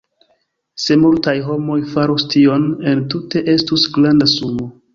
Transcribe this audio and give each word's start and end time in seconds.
Se 0.85 0.95
multaj 1.01 1.35
homoj 1.49 1.77
farus 1.93 2.27
tion, 2.37 2.67
entute 2.95 3.47
estus 3.57 3.87
granda 3.99 4.33
sumo. 4.37 4.71